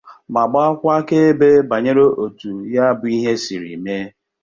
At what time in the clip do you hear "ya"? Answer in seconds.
2.73-2.85